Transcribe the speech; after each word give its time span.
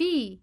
fee. 0.00 0.40